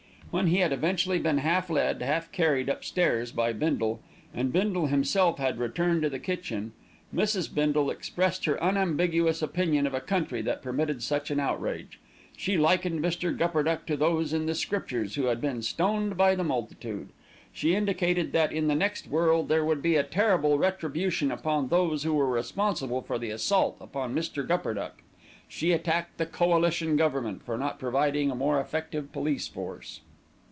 [0.33, 3.99] When he had eventually been half led, half carried upstairs by Bindle,
[4.33, 6.71] and Bindle himself had returned to the kitchen,
[7.13, 7.53] Mrs.
[7.53, 11.99] Bindle expressed her unambiguous opinion of a country that permitted such an outrage.
[12.37, 13.37] She likened Mr.
[13.37, 17.09] Gupperduck to those in the Scriptures who had been stoned by the multitude.
[17.51, 22.03] She indicated that in the next world there would be a terrible retribution upon those
[22.03, 24.47] who were responsible for the assault upon Mr.
[24.47, 25.03] Gupperduck.
[25.49, 29.99] She attacked the Coalition Government for not providing a more effective police force.